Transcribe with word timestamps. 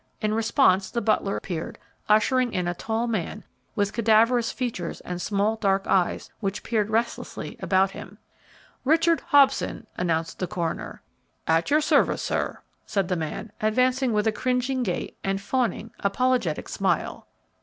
In 0.19 0.33
response 0.33 0.89
the 0.89 0.99
butler 0.99 1.37
appeared, 1.37 1.77
ushering 2.09 2.53
in 2.53 2.67
a 2.67 2.73
tall 2.73 3.05
man, 3.05 3.43
with 3.75 3.93
cadaverous 3.93 4.51
features 4.51 4.99
and 5.01 5.21
small, 5.21 5.57
dark 5.57 5.85
eyes, 5.85 6.31
which 6.39 6.63
peered 6.63 6.89
restlessly 6.89 7.55
about 7.59 7.91
him. 7.91 8.17
"Richard 8.83 9.21
Hobson," 9.27 9.85
announced 9.97 10.39
the 10.39 10.47
coroner. 10.47 11.03
"At 11.45 11.69
your 11.69 11.81
service, 11.81 12.23
sir," 12.23 12.61
said 12.87 13.09
the 13.09 13.15
man, 13.15 13.51
advancing 13.61 14.11
with 14.11 14.25
a 14.25 14.31
cringing 14.31 14.81
gait 14.81 15.19
and 15.23 15.39
fawning, 15.39 15.91
apologetic 15.99 16.67
smile. 16.67 17.27
"Mr. 17.27 17.59